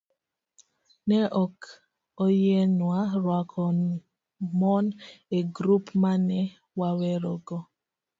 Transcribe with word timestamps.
ne 1.07 1.19
ok 1.43 1.57
oyienwa 2.23 2.97
rwako 3.21 3.61
mon 4.59 4.85
e 5.37 5.39
grup 5.55 5.85
ma 6.01 6.11
ne 6.27 6.41
wawerego. 6.79 7.57